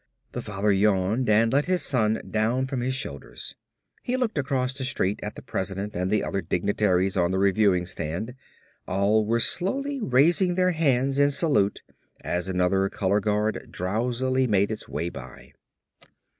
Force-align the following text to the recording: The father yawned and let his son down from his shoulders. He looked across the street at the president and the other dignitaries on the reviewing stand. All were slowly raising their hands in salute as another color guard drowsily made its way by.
The 0.31 0.41
father 0.41 0.71
yawned 0.71 1.29
and 1.29 1.53
let 1.53 1.65
his 1.65 1.83
son 1.83 2.23
down 2.27 2.65
from 2.65 2.81
his 2.81 2.95
shoulders. 2.95 3.53
He 4.01 4.17
looked 4.17 4.39
across 4.39 4.73
the 4.73 4.83
street 4.83 5.19
at 5.21 5.35
the 5.35 5.43
president 5.43 5.93
and 5.95 6.09
the 6.09 6.23
other 6.23 6.41
dignitaries 6.41 7.15
on 7.15 7.29
the 7.29 7.37
reviewing 7.37 7.85
stand. 7.85 8.33
All 8.87 9.27
were 9.27 9.39
slowly 9.39 9.99
raising 10.01 10.55
their 10.55 10.71
hands 10.71 11.19
in 11.19 11.29
salute 11.29 11.83
as 12.21 12.49
another 12.49 12.89
color 12.89 13.19
guard 13.19 13.67
drowsily 13.69 14.47
made 14.47 14.71
its 14.71 14.89
way 14.89 15.09
by. 15.09 15.53